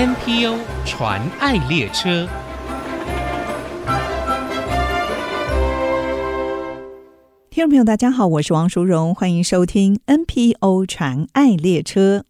[0.00, 0.56] NPO
[0.86, 2.28] 传爱列车，
[7.50, 12.22] 听众朋友，大家好，我是王淑荣，欢迎收听 NPO 传爱列车。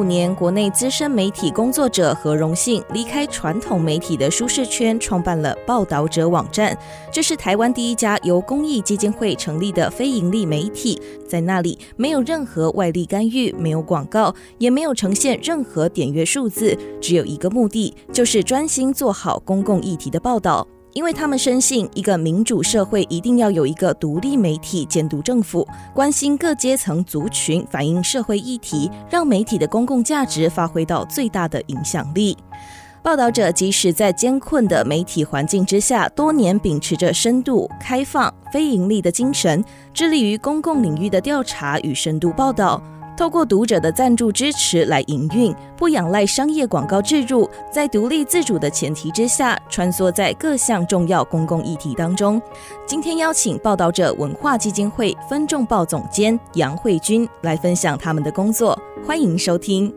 [0.00, 6.74] 五年国内资深媒体工作者何荣幸离开传统媒体的舒适圈，创办了报道者网站。
[7.12, 20.66] 这是台湾第一家由公益基金会成立的非营利媒体，在那里没有任何外力干预，没有广告，也没有呈现任何点阅数字，只有一个目的，就是专心做好公共议题的报道。
[20.92, 32.36] 因为他们深信，一个民主社会一定要有一个独立媒体监督政府，关心各阶层族群，反映社会议题，让媒体的公共价值发挥到最大的影响力。
[33.02, 42.82] 报道者即使在艰困的媒体环境之下，多年秉持着深度、开放、非营利的精神，致力于公共领域的调查与深度报道。
[43.20, 52.40] 透过读者的赞助支持来营运，不仰赖商业广告置入，在独立自主的前提之下，穿梭在各项重要公共议题当中。
[52.86, 59.94] 今天邀请报道者文化基金会分众报总监杨慧君来分享他们的工作，欢迎收听。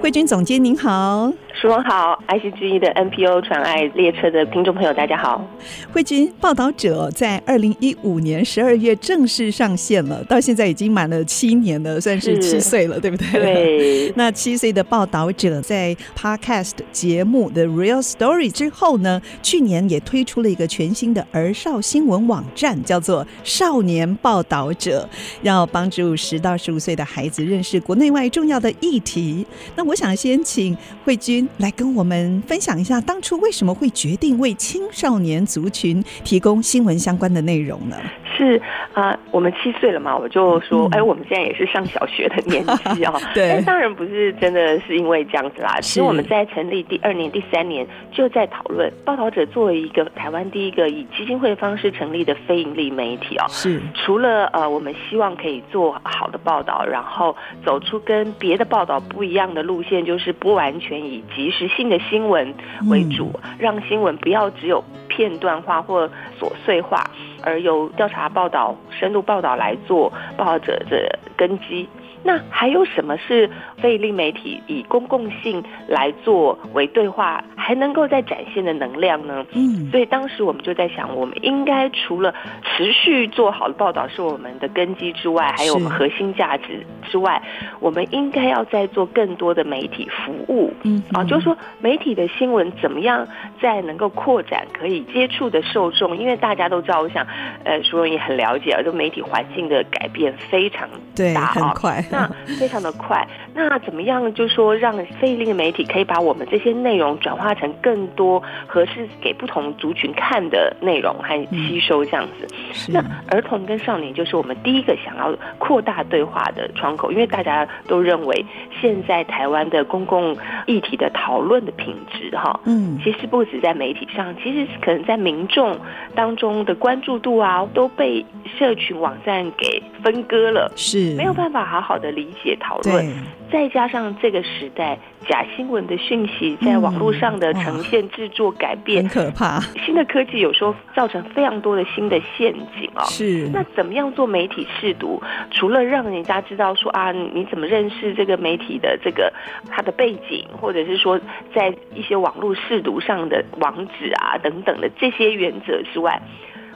[0.00, 1.30] 慧君总监您好。
[1.54, 5.44] 淑荣好，IC 之音的 NPO 传爱列车的听众朋友，大家好。
[5.92, 13.30] 慧君，报道者在二零一五年十二月正式上线了，到现在已经满了七年了，算是七岁了，对不对？
[13.32, 14.12] 对。
[14.16, 25.08] 那七岁的报道者在 Podcast 节目的 Real Story 之后呢，去年也推出了一个全新的儿少新闻网站，叫做少年报道者，
[25.42, 29.44] 要帮助十到十五岁的孩子认识国内外重要的议题。
[29.76, 31.39] 那我想先请慧君。
[31.58, 37.96] 来跟我们分享一下，当初为什么会决定为青少年族群提供新闻相关的内容呢？
[38.40, 38.56] 是
[38.94, 42.64] 啊、呃，我们七岁了嘛，我就说，哎、嗯，我们现在也是上小学的年
[42.94, 43.20] 纪啊、哦。
[43.34, 45.78] 对，但当然不是真的是因为这样子啦。
[45.82, 53.50] 其实我们在成立第二年、第三年就在讨论，报道者作为一个台湾第一个以基金会的方式成立的非盈利媒体啊、哦。
[53.50, 53.78] 是。
[53.94, 62.54] 除了呃，我们希望可以做好的报道，然后走出跟别的报道不一样的路线，就是不完全以及时性的新闻
[62.88, 66.06] 为主，嗯、让新闻不要只有片段化或
[66.40, 67.04] 琐碎化。
[67.42, 71.88] 而由调查报道、深度报道来做报道者的根基。
[72.22, 73.48] 那还有什么是
[73.78, 79.44] 非营利媒体以公共性来作为对话，还能够再展现的能量呢？
[79.52, 87.40] 嗯，所以当时我们就在想，我们应该除了持续做好的报道是我们的根基之外，还有我们核心价值之外，
[87.80, 90.72] 我们应该要再做更多的媒体服务。
[90.82, 93.26] 嗯，啊，就是说媒体的新闻怎么样
[93.60, 96.16] 再能够扩展可以接触的受众？
[96.16, 97.26] 因为大家都知道，我想，
[97.64, 102.04] 呃，淑荣也很了解，而且媒体环境的改变非常大，对，很快。
[102.10, 102.28] 那
[102.58, 104.32] 非常的快，那怎么样？
[104.34, 112.46] 就是说，让非营利的媒体可以把我们这些内容转化成更多合适给不同族群看的内容和吸收这样子。
[112.88, 118.44] 嗯、那儿童跟少年就是我们第一个想要扩大对话的窗口，因为大家都认为
[118.80, 120.36] 现在台湾的公共
[120.66, 125.76] 议题的讨论的品质，哈，嗯，其实不止在媒体上，其实可能在民众
[126.14, 128.24] 当中的关注度啊，都被
[128.58, 133.04] 社群网站给分割了，是没有办法好好的理解讨论，
[133.50, 139.60] 再加上这个时代假新闻的讯息在网络上的呈现、制作、改变，很可怕。
[139.84, 143.04] 新的科技有时候造成非常多的新的陷阱哦。
[143.04, 145.22] 是，那怎么样做媒体试读？
[145.50, 149.32] 除了让人家知道说啊，你怎么认识这个媒体的这个
[149.68, 151.20] 它的背景，或者是说
[151.54, 156.20] 在一些网络试读上的网址啊等等的这些原则之外。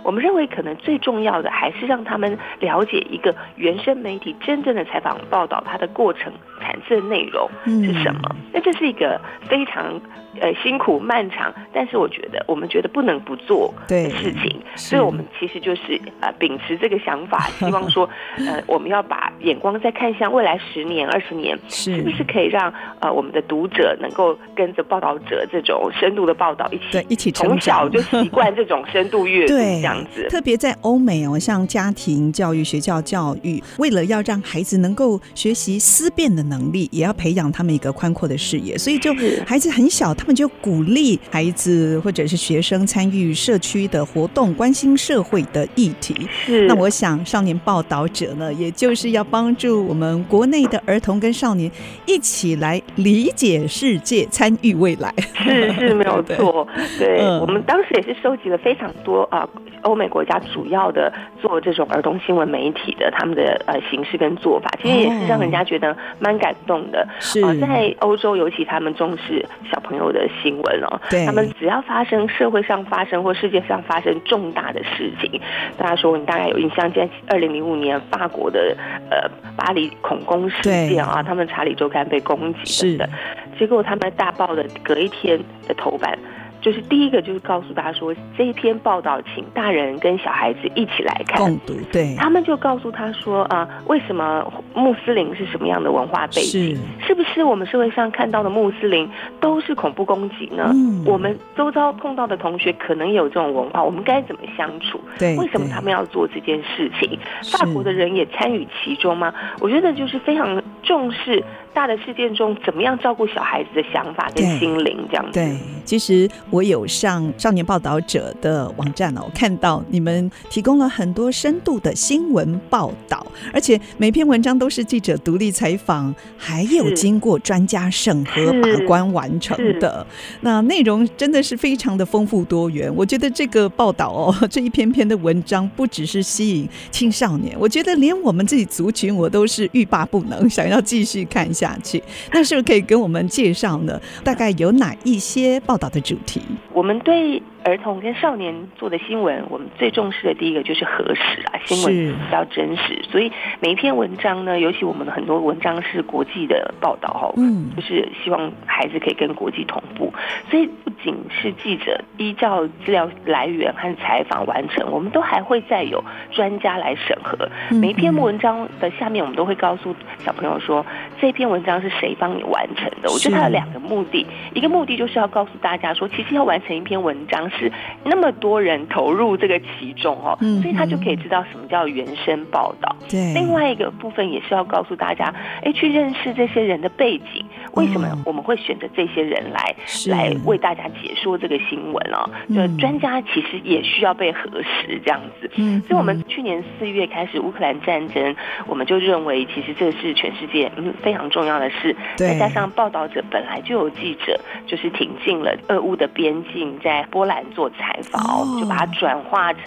[0.04, 8.20] 我们认为，可能最重要的还是让他们了解一个原生媒体真正的采访报道，它的过程产生的内容是什么。
[8.34, 8.36] 嗯。
[8.52, 10.00] 那这是一个非常。
[10.40, 18.08] 呃，辛苦漫长，但是我觉得我们觉得不能不做的事情，所以我们其实就是呃秉持这个想法，希望说
[18.38, 22.02] 呃我们要把眼光再看向未来十年、二十年，是。
[22.04, 30.26] 不是可以让呃我们的读者能够跟着报道者这种深度的报道一起，对，一起从小就习惯这种深度阅读这样样子。
[30.28, 39.14] 特别在欧美哦，像家庭教育、学校教育，为了要让孩子能够学习思辨的能力，也要培养他们一个宽阔的视野，所以就
[39.46, 46.28] 孩子很小，他们就鼓励孩子或者是学生参与社区的活动，关心社会的议题。
[46.46, 46.66] 是。
[46.66, 51.70] 那我想，少年报道者呢，也就是要帮助我们国内的儿童跟少年
[52.06, 55.12] 一起来理解世界，参与未来。
[55.34, 56.66] 是是，没有错。
[56.98, 59.48] 对，嗯、我们当时也是收集了非常多啊。
[59.82, 61.12] 欧美国家主要的
[61.42, 67.06] 做这种儿童新闻媒体的，他们的呃形式跟做法，其实也是让人家觉得蛮感动的。
[67.20, 71.00] 是、呃，在欧洲尤其他们重视小朋友的新闻哦。
[71.10, 71.26] 对。
[71.26, 75.38] 他们只要发生社会上发生或世界上发生重大的事情，
[75.76, 78.74] 大家说你大概有印象，在二零零五年法国的
[79.10, 83.18] 呃巴黎恐攻事件啊，他们查理周刊被攻击等等，
[83.58, 85.38] 结果他们大报的隔一天
[85.68, 86.18] 的头版。
[86.64, 91.74] 就是第一个，就是告诉大家说，这一篇报道，请大人跟小孩子一起来看共读。
[91.92, 96.74] 对，他们就告诉他说啊，为什么穆斯林是什么样的文化背景？
[96.74, 99.06] 是，是不是我们社会上看到的穆斯林
[99.40, 100.70] 都是恐怖攻击呢？
[100.72, 104.98] 嗯，我们周遭碰到的同学可能有这种文化，我们该怎么相处？
[105.18, 107.18] 对，为什么他们要做这件事情？
[107.52, 109.34] 法国的人也参与其中吗？
[109.60, 111.44] 我觉得就是非常重视。
[111.74, 115.32] 大的事件中，怎么样照顾小孩子的想法跟心灵这样子？
[115.32, 130.06] 对，其实我有上少年报道者的网站哦，我看到你们提供了很多深度的新闻报道，而且每篇文章都是记者独立采访，还有经过专家审核把关完成的。
[130.42, 132.90] 那内容真的是非常的丰富多元。
[132.94, 141.63] 我觉得这个报道哦，这一篇篇的文章不只是吸引青少年，我觉得连我们自己族群我都是欲罢不能，想要继续看一下。
[141.64, 142.02] 下去，
[142.32, 144.00] 那是不是可以跟我们介绍呢？
[144.22, 146.42] 大概有哪一些报道的主题？
[146.72, 147.42] 我们对。
[147.64, 160.12] 儿童跟少年做的新闻，我们最重视的第一个就是核实啊，新闻比较真实，所以每一篇文章呢，尤其我们的很多文章是国际的报道哈，嗯，就是希望孩子可以跟国际同步，
[160.50, 167.48] 所以不仅是记者依照资料来源和采访完成，我们都还会再有专家来审核。
[167.70, 170.84] 每一篇文章的下面，我们都会告诉小朋友说，
[171.18, 173.10] 这篇文章是谁帮你完成的。
[173.10, 177.50] 我觉得它有两个目的，一个目的就是要告诉大家说，其实要完成一篇文章。
[177.58, 177.70] 是
[178.04, 182.96] 那么多人投入这个其中哦，所以他就可以知道什么叫原生报道。
[183.08, 189.74] 对，另外一个部分也是要告诉大家，哎，去认识这些人的背景，为什么我们会选择这些人来
[190.08, 192.28] 来为大家解说这个新闻哦？
[192.54, 195.50] 就专家其实也需要被核实这样子。
[195.56, 198.34] 嗯，所以我们去年四月开始乌克兰战争，
[198.66, 201.94] 我们就认为其实这是全世界嗯非常重要的事。
[202.16, 207.43] 再加上报道者本来就有记者，就是挺进了俄乌的边境，在波兰。
[207.52, 208.22] 做采访，
[208.60, 209.64] 就把它转化成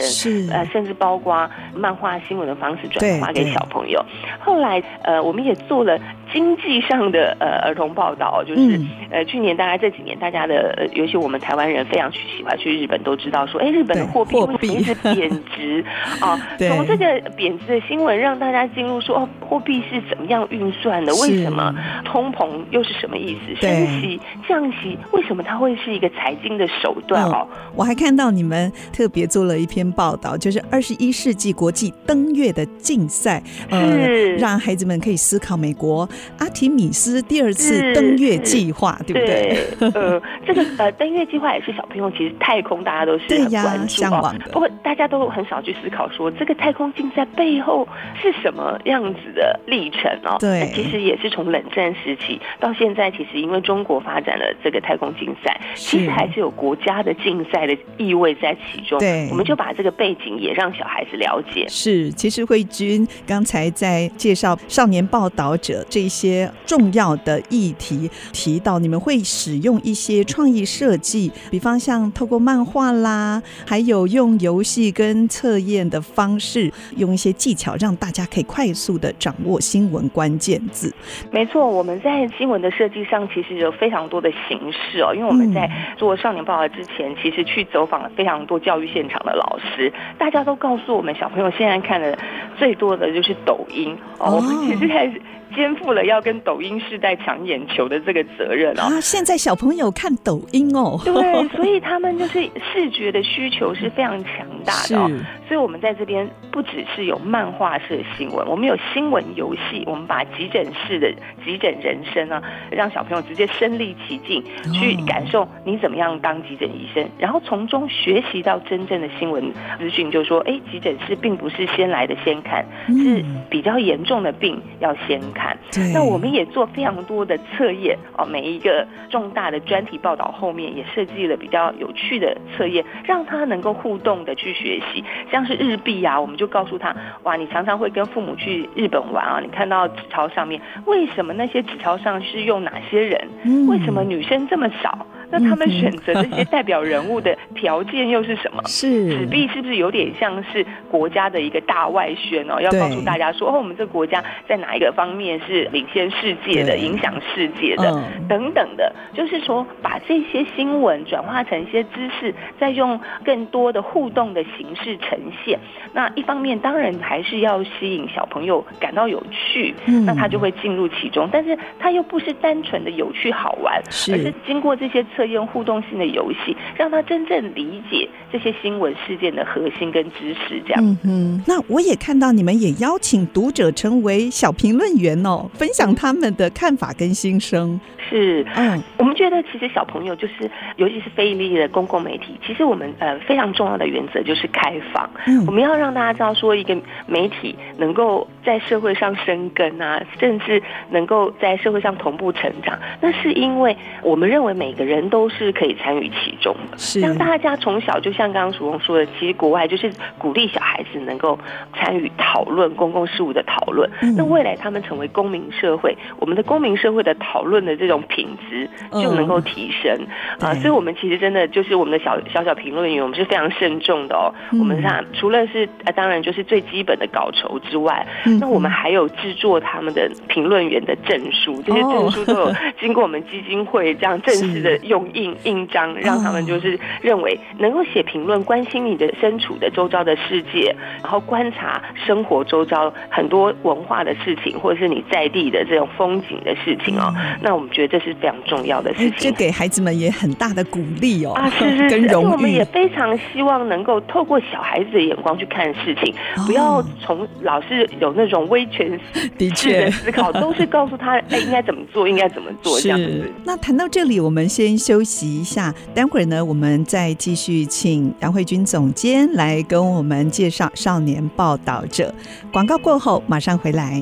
[0.52, 4.04] 呃，甚至包括漫画新闻的方式转化给小朋友。
[4.40, 5.98] 后来呃，我们也做了
[6.32, 8.80] 经济上的呃儿童报道，就是
[9.10, 15.84] 呃去年大概这几年，大家的尤其我们台湾人非常去喜欢去日本，都知道说，哎，日本的货币为什么一直贬值
[16.22, 16.40] 啊？
[16.60, 21.14] 从这个贬值的新闻让大家进入说，哦，货币是怎么样运算的？
[21.16, 23.56] 为什么通膨又是什么意思？
[23.62, 27.24] 升息、降息，为什么它会是一个财经的手段？
[27.24, 27.48] 哦。
[27.76, 33.98] 我还看到你们特别做了一篇报道，就是二十一世纪国际登月的竞赛，呃，
[34.38, 39.92] 让孩子们可以思考美国阿提米斯第二次登月计划，对不对？
[39.94, 47.88] 呃，这个呃登月计划也是小朋友其实太空大家都是很关注、向往的，不过大家都很少去思考说这个太空竞赛背后
[48.22, 50.38] 是什么样子的历程哦。
[50.40, 61.66] 对，其实也是从冷战时期到现在，其实因为中国发展了这个太空竞赛，其实还是有国家的竞赛的意味在其中，对，我们就把这个背景也让小孩子了解。
[61.70, 80.94] 是，其实慧君刚才在介绍少年报道者这些重要的议题，提到你们会使用一些创意设计，比方像透过漫画啦，还有用游戏跟测验的方式，用一些技巧让大家可以快速的掌握新闻关键字。
[81.32, 92.18] 没错，我们在新闻的设计上其实有非常多的形式哦，因为我们在做少年报道之前，其实去走访了非常多教育现场的老师，大家都告诉我们，小朋友现在看的
[92.58, 94.36] 最多的就是抖音哦。
[94.36, 95.22] 我们其实还是。
[95.56, 99.00] 肩负了要跟抖音世代抢眼球的这个责任啊！
[99.00, 105.10] 现在小朋友看抖音哦，对，所以他们就是视觉的需求是非常强大的哦。
[105.48, 111.10] 所以我们在这边不只是有漫画式的新闻，我们有新闻游戏，我们把急诊室的
[111.44, 119.50] 急诊人生啊，让小朋友直接身临其境去感受你怎么样当急诊医生，然后从中学习到真正的新闻
[119.80, 125.58] 资讯，就是说，哎，急诊室并不是先来的先看，是比较严重的病要先看。
[125.94, 143.28] 那我们也做非常多的测验哦，每一个重大的专题报道后面也设计了比较有趣的测验，让他能够互动的去学习，像是日币啊，我们就告诉他，哇，你常常会跟父母去日本玩啊，你看到纸钞上面，为什么那些纸钞上是用哪些人？
[143.68, 145.06] 为什么女生这么少？
[145.30, 148.62] 那他们选择这些代表人物的条件又是什么？
[148.68, 152.62] 是纸币是不是有点像是国家的一个大外宣哦？
[152.62, 157.92] 要告诉大家说，哦，我们这个国家在哪一个方面是领先世界的、影响世界的
[158.30, 165.60] 等等的，就是说把这些新闻转化成一些知识，再用更多的互动的形式呈现。
[165.94, 169.74] 那一方面当然还是要吸引小朋友感到有趣，
[170.06, 175.04] 那他就会进入其中，但是他又不是单纯的有趣好玩，而是经过这些。
[175.18, 180.62] 测验互动性的游戏，让他真正理解这些新闻事件的核心跟知识。
[180.68, 181.44] 这样，嗯嗯。
[181.48, 187.80] 那我也看到你们也邀请读者成为小评论员哦，分享他们的看法跟心声。
[188.10, 195.10] 是，嗯，我们觉得其实小朋友就是，尤其是非营利的公共媒体，其实我们呃非常重要的原则就是开放。
[195.26, 206.78] 嗯，我们要让大家知道，说一个媒体能够在社会上生根啊，甚至能够在社会上同步成长，那是因为我们认为每个人都是可以参与其中的。
[206.78, 211.38] 是，让大家从小就像刚刚楚荣说的，其实国外就是鼓励小孩子能够
[211.76, 213.90] 参与讨论公共事务的讨论。
[214.02, 217.98] 嗯，那未来他们成为公民社会，我们的公民社会的讨论的这种。
[218.10, 219.92] 品质就能够提升
[220.40, 224.34] 啊，所以，我们其实真的就是我们的小小小评论员，我们是非常慎重的哦。
[224.54, 228.08] 我们看，除了是呃，当然就是最基本的稿酬之外，
[228.40, 247.12] 那我们还有制作他们的评论员的证书，这些证书都有经过我们基金会这样正式的 用印印章，让他们就是认为能够写评论，关心你的身处的周遭的世界，然后观察生活周遭很多文化的事情，或者是你在地的这种风景的事情哦。
[247.42, 247.88] 那我们觉得。
[247.88, 251.32] 这是非常重要的事情，这给孩子们也很大的鼓励哦。
[251.32, 263.32] 啊，是是是， 我们也非常希望能够透过小孩子的眼光去看事情，哦、不要从老是有那种威权 式的思考，都是告诉他哎应该怎么做，应该怎么做这样子。
[263.46, 272.16] 那谈到这里，我们先休息一下，待会儿呢，我们再继续请杨慧君总监来跟我们介绍少年报道者。
[272.54, 274.02] 广告过后马上回来。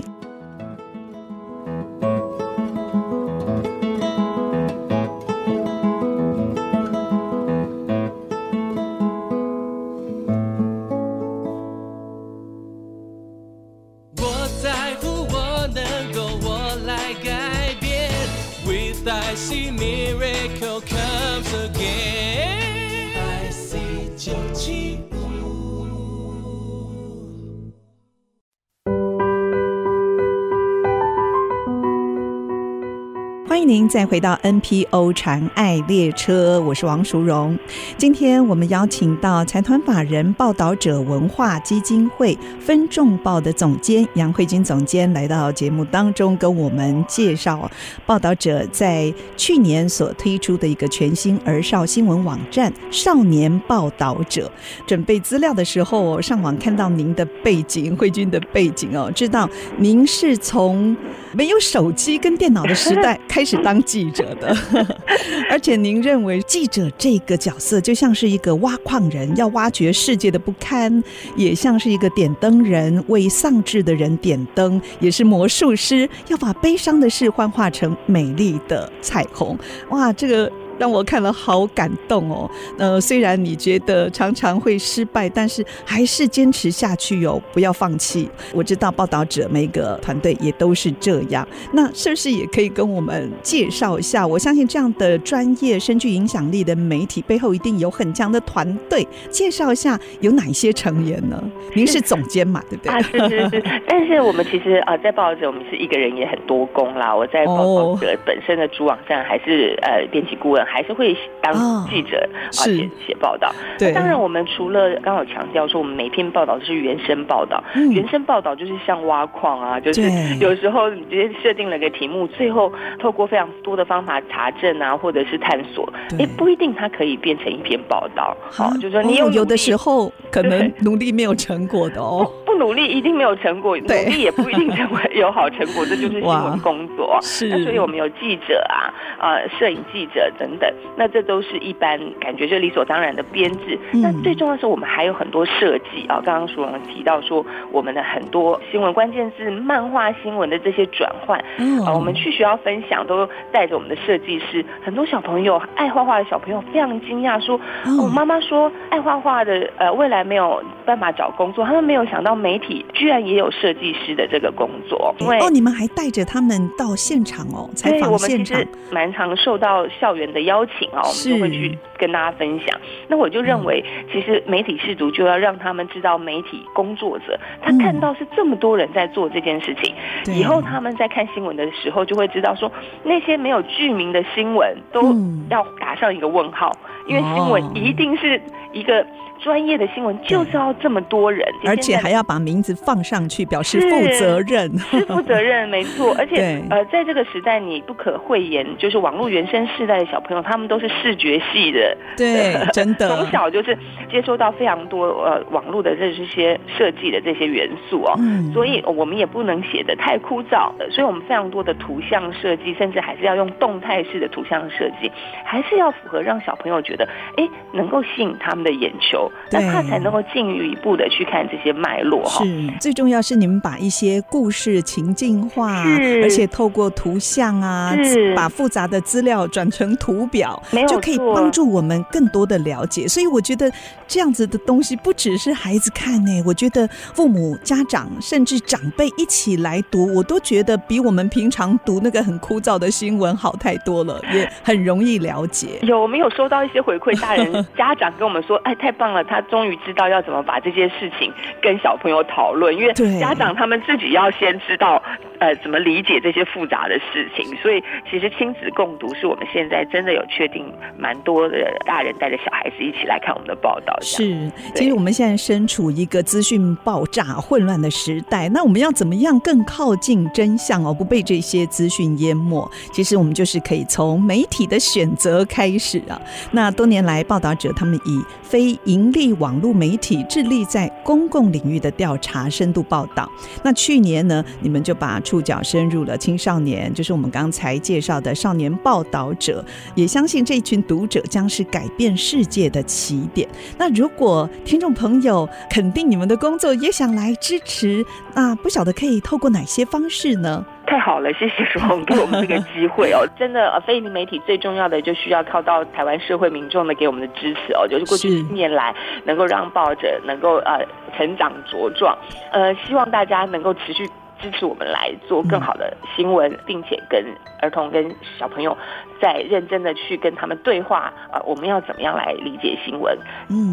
[33.95, 37.57] 再回到 NPO 传爱列车，我是王淑荣。
[37.97, 47.71] 今天我们邀请到财团法人报道者文化基金会分众报的总监杨慧君总监来到节目当中，跟我们介绍
[48.05, 54.51] 报道者在去年所推出的一个全新儿少新闻网站“少年报道者”。
[54.85, 60.93] 准备资料的时候，上网看到您的背景，慧君的背景哦，知道您是从
[61.31, 63.55] 没有手机跟电脑的时代开始。
[63.63, 64.55] 当记者的，
[65.49, 71.01] 而且您认为记者这个角色就像是一个挖矿人，要挖掘世界的不堪；
[71.35, 79.57] 也像是一个点灯人，为丧志的人点灯；也是魔术师，要把悲伤的事幻化成美丽的彩虹。
[79.89, 80.51] 哇，这个。
[80.77, 82.49] 让我看了好感动哦。
[82.77, 88.29] 呃，虽然你觉得常常会失败，但是还是坚持下去哟，不要放弃。
[88.53, 91.47] 我知道报道者每个团队也都是这样。
[91.71, 94.25] 那是不是也可以跟我们介绍一下？
[94.25, 99.07] 我相信这样的专业、深具影响力的媒体背后一定有很强的团队。
[99.29, 101.41] 介绍一下有哪些成员呢？
[101.73, 102.91] 您是总监嘛，对不对？
[102.91, 103.63] 啊，是是是。
[103.87, 107.15] 但是我们其实啊，在报道者我们是一个人也很多工啦。
[107.15, 110.64] 我在报道者本身的主网站还是呃编辑顾问。
[110.65, 111.53] 还是会当
[111.89, 113.53] 记者啊，写写报道。
[113.77, 120.01] 对，当然我们除了刚好强调说，我们每篇报道是原生报道，原生报道就是像挖矿啊，就是
[120.39, 125.87] 有时候你直接设定了个题目，最后透过非常多的方法查证啊，或者是探索，
[126.19, 128.35] 哎，不一定它可以变成一篇报道。
[128.49, 132.29] 好，就是说你有有的时候可能努力没有成果的哦。
[132.55, 137.17] 用努力一定没有成果，努力也不一定成为有好成果，这就是 新闻工作。
[137.21, 143.77] 是，那所以我们有记者啊，呃，摄影记者等等，那这都是一般感觉就理所当然的编制。
[143.93, 146.21] 嗯、那最重要的是，我们还有很多设计啊。
[146.23, 165.15] 刚刚淑荣提到说，我们的很多新闻关键字、漫画新闻的这些转换，嗯、啊，我们去学校分享都带着我们的设计师，很多小朋友爱画画的小朋友非常惊讶说，嗯、哦，妈妈说爱画画的呃未来没有办法找工作，他们没有想到媒体居然也有设计师的这个工作。
[165.17, 172.79] 因为哦，你们还带着他们到现场哦，采访现场，蛮常受到校园的邀请哦，我们就会去跟大家分享。
[173.07, 179.95] 那我就认为，其实媒体试读就要让他们知道，媒体工作者他看到是这么多人在做这件事情，
[180.35, 182.71] 以后他们在看新闻的时候就会知道说，
[183.03, 185.01] 那些没有剧名的新闻都
[185.49, 186.71] 要打上一个问号，
[187.07, 188.39] 因为新闻一定是
[188.71, 189.03] 一个。
[189.45, 196.15] 专业的新闻就是要这么多人，而且还要把名字放上去，表示负责任，是负责任， 没错。
[196.17, 203.77] 而且呃，在这个时代，你不可讳言，就是网络原生世代的小朋友，他们都是视觉系的，对， 真的从小就是
[204.09, 215.11] 接收到非常多呃网络的这些设计的这些元素哦，嗯，所以我们也不能写的太枯燥的，所以我们非常多的图像设计，甚至还是要用动态式的图像设计，
[215.43, 219.31] 还是要符合让小朋友觉得哎能够吸引他们的眼球。
[219.51, 222.43] 那他才能够进一步的去看这些脉络哈。
[222.43, 225.83] 是，最重要是你们把一些故事情境化，
[226.23, 227.93] 而且透过图像啊，
[228.35, 233.07] 把复杂的资料转成图表，就可以帮助我们更多的了解。
[233.07, 233.71] 所以我觉得
[234.07, 245.79] 这样子的东西不只是孩子看呢，我觉得父母、家长甚至长辈一起来读，我都觉得比我们平常读那个很枯燥的新闻好太多了，也很容易了解。
[245.81, 249.24] 有，我们有收到一些回馈，大人 家长跟我们说，哎，太棒了。
[249.27, 255.01] 他终于知道要怎么把这些事情跟小朋友讨论，因为家长他们自己要先知道，
[255.39, 257.45] 呃，怎么理解这些复杂的事情。
[257.57, 260.65] 所以，其实亲子共读是我们现在真的有确定，
[260.97, 263.97] 蛮多的大人带着小孩子一起来看我们的报道。
[264.01, 272.69] 是，其实我们现在身处一个资讯爆炸、混乱的时代，那我们要怎么样更靠近真相哦，不被这些资讯淹没？
[272.91, 276.19] 其实我们就是可以从媒体的选择开始啊。
[276.51, 283.29] 那多年来，报道者他们以非盈利网络媒体致力在公共领域的调查、深度报道。
[283.63, 289.63] 那去年呢，你们就把触角深入了青少年，就是我们刚才介绍的少年报道者。
[289.95, 293.47] 也相信这群读者将是改变世界的起点。
[293.77, 300.65] 那如果听众朋友肯定你们的工作，也想来支持，那不晓得可以透过哪些方式呢？
[300.85, 303.25] 太好了，谢谢淑红 给我们这个机会哦！
[303.37, 308.93] 真的，呃，非营利媒体最重要的就需要靠到台湾社会民众的给我们的支持哦，就是过去一年来
[309.25, 310.85] 能够让报纸能够呃
[311.17, 312.17] 成长茁壮，
[312.51, 314.09] 呃，希望大家能够持续
[314.45, 317.25] 支持我们来做更好的新闻，并且跟
[317.63, 318.77] 儿童跟小朋友
[319.19, 323.17] 在认真的去跟他们对话啊，我们要怎么样来理解新闻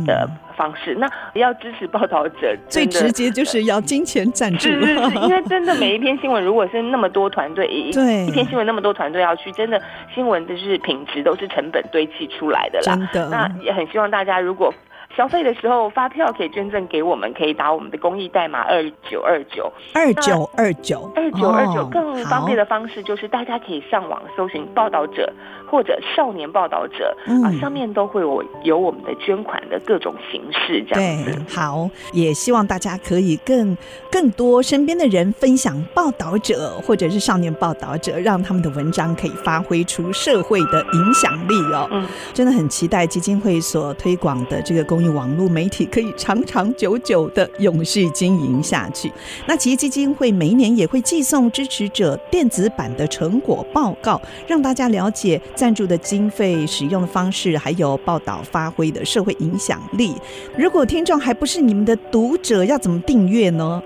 [0.07, 0.95] 的方式？
[0.95, 9.79] 那要支持报道者，最直接就是要金钱赞助，是是是，因为真的每一篇新闻，如果是那么多团队， 对，一篇新闻那么多团队要去，真的
[10.15, 12.97] 新闻的是品质都是成本堆砌出来的啦。
[12.97, 14.73] 真的，那也很希望大家如果。
[15.17, 21.85] 消费的时候，发票可以捐赠给我们，可以打我们的公益代码二九二九二九二九二九二九。
[21.91, 25.31] 更方便的方式就是大家可以上网搜寻报道者
[25.71, 31.43] 或者少年报道者，嗯、啊，上面都会有有我们的捐款的各种形式，这样子。
[31.55, 33.77] 好，也希望大家可以更
[34.11, 41.87] 更多身边的人分享报道者或者是少年报道者，让他们的文章可以发挥出社会的影响力哦。
[41.91, 45.02] 嗯，真的很期待基金会所推广的这个公。
[45.09, 49.13] 网络媒体可以长长久久的永续经营下去。
[49.47, 60.15] 那企业基金会每年也会寄送支持者电子版的成果报告，让大家了解赞助的经费使用的方式，还有报道发挥的社会影响力。
[60.57, 63.83] 如果听众还不是你们的读者，要怎么订阅呢？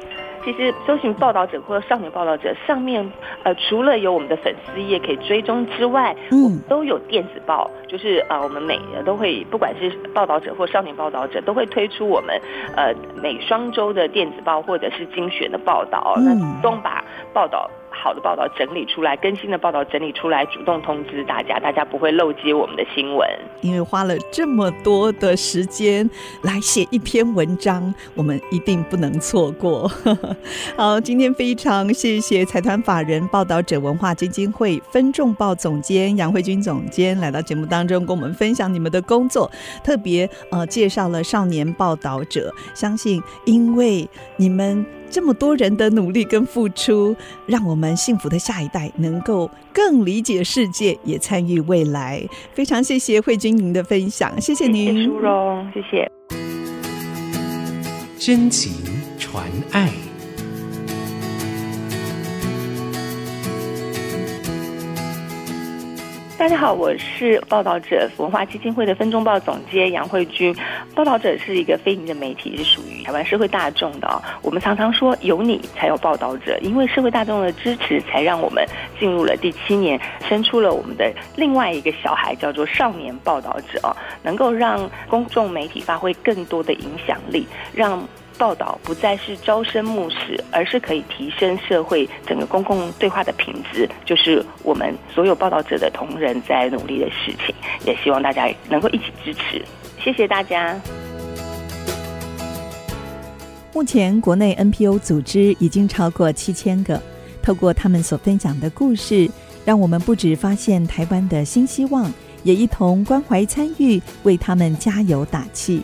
[0.46, 3.04] 其实搜寻报道者或者少年报道者上面，
[3.42, 12.40] 呃，除了有我们的粉丝页可以追踪之外，嗯，都有电子报，就是呃，我们每都会，不管是报道者或少年报道者，都会推出我们
[12.76, 17.04] 呃每双周的电子报或者是精选的报道，嗯，那都把
[17.34, 17.68] 报道。
[18.02, 23.28] 好的报道整理出来，更新的报道整理出来，主动通知大家，大家不会漏接我们的新闻。
[23.62, 26.08] 因为花了这么多的时间
[26.42, 29.90] 来写一篇文章，我们一定不能错过。
[30.76, 39.50] 好，今天非常谢谢财团法人报道者文化基金会分众报总监杨慧君总监来到节目当中，跟我们分享你们的工作，
[39.82, 42.52] 特别呃介绍了少年报道者。
[42.74, 47.14] 相信因为你们这么多人的努力跟付出，
[47.46, 52.22] 让我们幸福的下一代能够更理解世界，也参与未来。
[52.52, 56.10] 非常谢谢慧君您的分享，谢谢您，谢谢淑荣，谢谢。
[58.18, 58.72] 真情
[59.18, 60.05] 传爱。
[66.46, 70.54] 大家好，我是报道者文化基金会的分众报总监杨慧君。
[70.94, 74.22] 报道者是一个非营利的媒体，是属于台湾社会大众的哦。
[74.42, 78.64] 我们常常说，有你才有报道者，因为社会大众的支持，才让我们
[78.96, 83.90] 进入了第七年，生出了我们的另外一个小孩，叫做少年报道者哦，
[84.22, 88.00] 能够让公众媒体发挥更多的影响力，让。
[88.38, 90.16] 报道不再是朝生暮死，
[90.50, 97.54] 而是可以提升社会整个公共对话的品质，就是我们所有报道者的同仁在努力的事情。
[97.84, 99.64] 也希望大家能够一起支持，
[100.02, 100.78] 谢谢大家。
[103.72, 107.00] 目前国内 NPO 组织已经超过七千个，
[107.42, 109.30] 透过他们所分享的故事，
[109.64, 112.10] 让我们不止发现台湾的新希望，
[112.42, 115.82] 也一同关怀参与，为他们加油打气。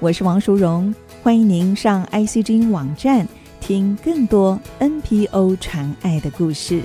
[0.00, 0.92] 我是王淑荣。
[1.22, 3.24] 欢迎您上 ICG 网站
[3.60, 6.82] 听更多 NPO 传爱的故事。